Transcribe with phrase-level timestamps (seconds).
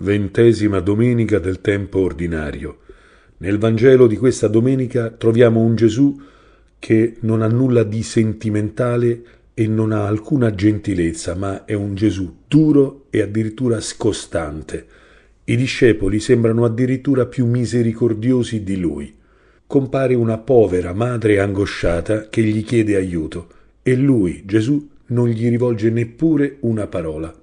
[0.00, 2.78] Ventesima domenica del tempo ordinario.
[3.38, 6.16] Nel Vangelo di questa domenica troviamo un Gesù
[6.78, 9.22] che non ha nulla di sentimentale
[9.54, 14.86] e non ha alcuna gentilezza, ma è un Gesù duro e addirittura scostante.
[15.42, 19.12] I discepoli sembrano addirittura più misericordiosi di lui.
[19.66, 23.48] Compare una povera madre angosciata che gli chiede aiuto
[23.82, 27.34] e lui, Gesù, non gli rivolge neppure una parola.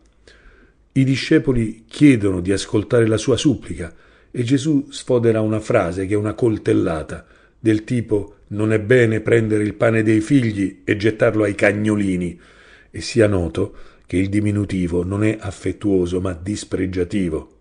[0.97, 3.93] I discepoli chiedono di ascoltare la sua supplica
[4.31, 7.25] e Gesù sfodera una frase che è una coltellata,
[7.59, 12.39] del tipo non è bene prendere il pane dei figli e gettarlo ai cagnolini,
[12.89, 17.57] e sia noto che il diminutivo non è affettuoso ma dispregiativo.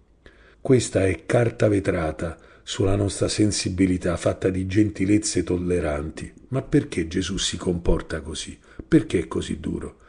[0.61, 6.33] Questa è carta vetrata sulla nostra sensibilità fatta di gentilezze tolleranti.
[6.51, 8.57] Ma perché Gesù si comporta così?
[8.87, 10.03] Perché è così duro?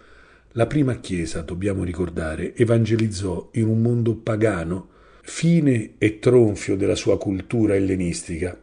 [0.57, 4.87] La prima Chiesa, dobbiamo ricordare, evangelizzò in un mondo pagano,
[5.21, 8.57] fine e tronfio della sua cultura ellenistica,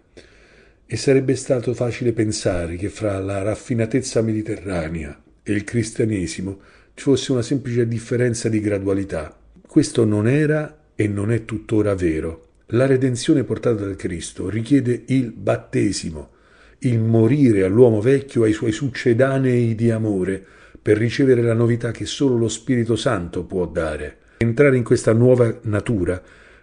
[0.87, 6.61] e sarebbe stato facile pensare che fra la raffinatezza mediterranea e il cristianesimo
[6.95, 9.39] ci fosse una semplice differenza di gradualità.
[9.61, 12.47] Questo non era e non è tuttora vero.
[12.69, 16.31] La redenzione portata da Cristo richiede il battesimo,
[16.79, 20.47] il morire all'uomo vecchio e ai suoi succedanei di amore,
[20.83, 24.19] per ricevere la novità che solo lo Spirito Santo può dare.
[24.39, 26.21] Entrare in questa nuova natura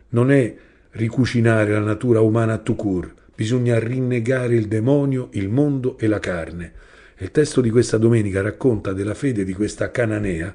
[0.10, 0.54] non è
[0.92, 6.74] ricucinare la natura umana a tucur, bisogna rinnegare il demonio, il mondo e la carne.
[7.20, 10.54] Il testo di questa domenica racconta della fede di questa cananea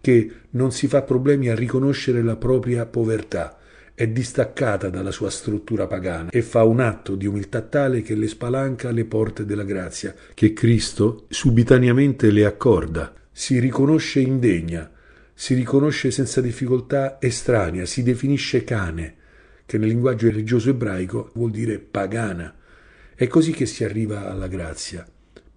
[0.00, 3.58] che non si fa problemi a riconoscere la propria povertà,
[4.00, 8.28] è distaccata dalla sua struttura pagana e fa un atto di umiltà tale che le
[8.28, 13.12] spalanca le porte della grazia, che Cristo subitanamente le accorda.
[13.30, 14.90] Si riconosce indegna,
[15.34, 19.16] si riconosce senza difficoltà estranea, si definisce cane,
[19.66, 22.56] che nel linguaggio religioso ebraico vuol dire pagana.
[23.14, 25.06] È così che si arriva alla grazia,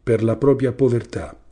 [0.03, 1.42] per la propria povertà,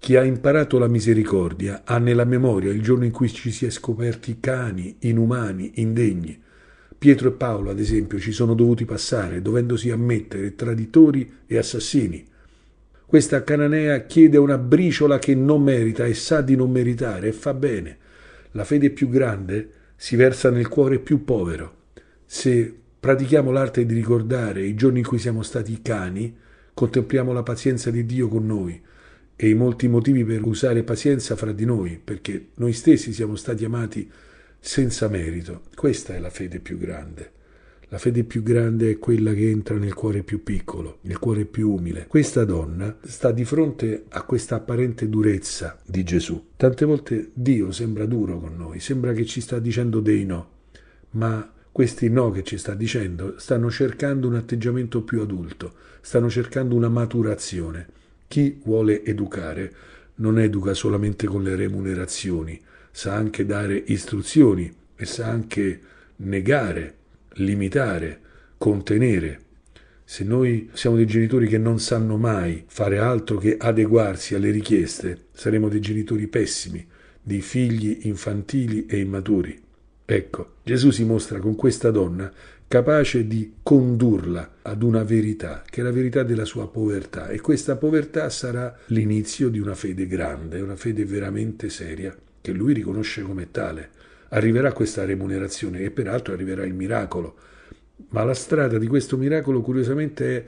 [0.00, 3.70] chi ha imparato la misericordia ha nella memoria il giorno in cui ci si è
[3.70, 6.40] scoperti cani, inumani, indegni.
[6.96, 12.26] Pietro e Paolo, ad esempio, ci sono dovuti passare, dovendosi ammettere traditori e assassini.
[13.04, 17.52] Questa cananea chiede una briciola che non merita e sa di non meritare e fa
[17.52, 17.98] bene.
[18.52, 21.76] La fede più grande si versa nel cuore più povero.
[22.24, 26.34] Se pratichiamo l'arte di ricordare i giorni in cui siamo stati cani,
[26.72, 28.88] contempliamo la pazienza di Dio con noi
[29.42, 33.64] e i molti motivi per usare pazienza fra di noi, perché noi stessi siamo stati
[33.64, 34.06] amati
[34.58, 35.62] senza merito.
[35.74, 37.30] Questa è la fede più grande.
[37.88, 41.72] La fede più grande è quella che entra nel cuore più piccolo, nel cuore più
[41.72, 42.04] umile.
[42.06, 46.48] Questa donna sta di fronte a questa apparente durezza di Gesù.
[46.56, 50.50] Tante volte Dio sembra duro con noi, sembra che ci sta dicendo dei no,
[51.12, 56.74] ma questi no che ci sta dicendo stanno cercando un atteggiamento più adulto, stanno cercando
[56.74, 57.96] una maturazione.
[58.30, 59.74] Chi vuole educare
[60.18, 62.60] non educa solamente con le remunerazioni,
[62.92, 65.80] sa anche dare istruzioni e sa anche
[66.18, 66.94] negare,
[67.32, 68.20] limitare,
[68.56, 69.40] contenere.
[70.04, 75.24] Se noi siamo dei genitori che non sanno mai fare altro che adeguarsi alle richieste,
[75.32, 76.86] saremo dei genitori pessimi,
[77.20, 79.60] di figli infantili e immaturi.
[80.04, 82.32] Ecco, Gesù si mostra con questa donna
[82.70, 87.74] capace di condurla ad una verità, che è la verità della sua povertà, e questa
[87.74, 93.50] povertà sarà l'inizio di una fede grande, una fede veramente seria, che lui riconosce come
[93.50, 93.90] tale.
[94.28, 97.34] Arriverà questa remunerazione e peraltro arriverà il miracolo,
[98.10, 100.44] ma la strada di questo miracolo curiosamente è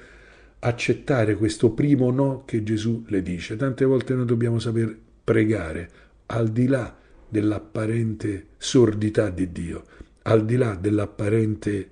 [0.61, 3.57] accettare questo primo no che Gesù le dice.
[3.57, 5.91] Tante volte noi dobbiamo saper pregare
[6.27, 6.97] al di là
[7.29, 9.83] dell'apparente sordità di Dio,
[10.23, 11.92] al di là dell'apparente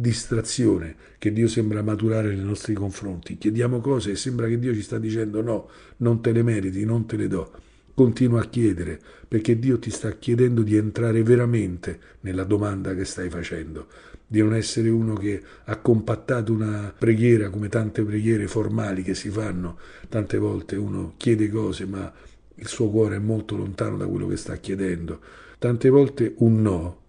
[0.00, 3.36] distrazione che Dio sembra maturare nei nostri confronti.
[3.36, 5.68] Chiediamo cose e sembra che Dio ci sta dicendo no,
[5.98, 7.52] non te le meriti, non te le do.
[7.92, 13.28] Continua a chiedere perché Dio ti sta chiedendo di entrare veramente nella domanda che stai
[13.28, 13.88] facendo,
[14.26, 19.28] di non essere uno che ha compattato una preghiera come tante preghiere formali che si
[19.28, 19.78] fanno.
[20.08, 22.10] Tante volte uno chiede cose ma
[22.54, 25.20] il suo cuore è molto lontano da quello che sta chiedendo.
[25.58, 26.99] Tante volte un no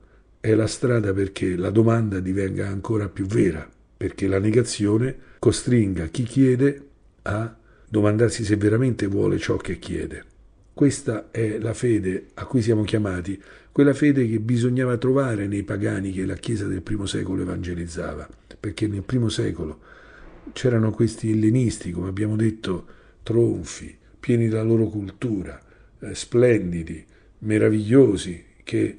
[0.42, 6.24] è la strada perché la domanda divenga ancora più vera, perché la negazione costringa chi
[6.24, 6.88] chiede
[7.22, 7.56] a
[7.88, 10.26] domandarsi se veramente vuole ciò che chiede.
[10.74, 13.40] Questa è la fede a cui siamo chiamati,
[13.72, 18.28] quella fede che bisognava trovare nei pagani che la Chiesa del primo secolo evangelizzava,
[18.60, 19.80] perché nel primo secolo
[20.54, 22.86] c'erano questi ellenisti, come abbiamo detto,
[23.22, 25.62] tronfi, pieni della loro cultura,
[26.00, 27.06] eh, splendidi,
[27.40, 28.96] meravigliosi, che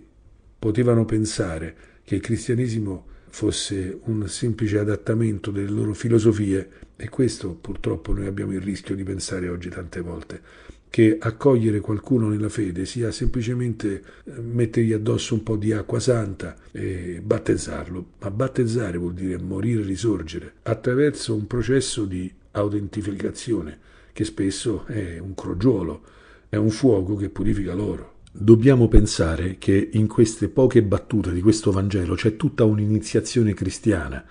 [0.62, 1.74] potevano pensare
[2.04, 8.52] che il cristianesimo fosse un semplice adattamento delle loro filosofie e questo purtroppo noi abbiamo
[8.52, 10.40] il rischio di pensare oggi tante volte
[10.88, 16.54] che accogliere qualcuno nella fede sia semplicemente eh, mettergli addosso un po' di acqua santa
[16.70, 23.78] e battezzarlo, ma battezzare vuol dire morire e risorgere attraverso un processo di autentificazione
[24.12, 26.02] che spesso è un crogiolo,
[26.48, 28.12] è un fuoco che purifica l'oro.
[28.34, 34.24] Dobbiamo pensare che in queste poche battute di questo Vangelo c'è tutta un'iniziazione cristiana,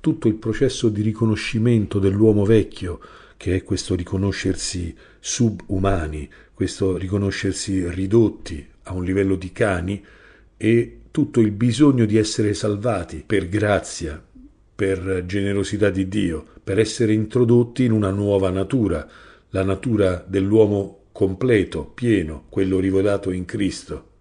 [0.00, 2.98] tutto il processo di riconoscimento dell'uomo vecchio,
[3.36, 10.02] che è questo riconoscersi subumani, questo riconoscersi ridotti a un livello di cani
[10.56, 14.20] e tutto il bisogno di essere salvati per grazia,
[14.74, 19.06] per generosità di Dio, per essere introdotti in una nuova natura,
[19.50, 24.11] la natura dell'uomo completo, pieno, quello rivelato in Cristo.